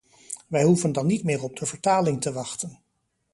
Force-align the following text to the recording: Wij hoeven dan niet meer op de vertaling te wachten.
Wij 0.47 0.63
hoeven 0.63 0.91
dan 0.91 1.05
niet 1.05 1.23
meer 1.23 1.43
op 1.43 1.55
de 1.57 1.65
vertaling 1.65 2.21
te 2.21 2.31
wachten. 2.31 2.81